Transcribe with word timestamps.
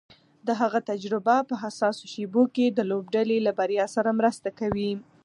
د 0.47 0.49
هغه 0.61 0.79
تجربه 0.91 1.35
په 1.49 1.55
حساسو 1.63 2.05
شېبو 2.13 2.43
کې 2.55 2.65
د 2.69 2.79
لوبډلې 2.91 3.37
له 3.47 3.51
بریا 3.59 3.85
سره 3.95 4.17
مرسته 4.19 4.49
کوي. 4.59 4.91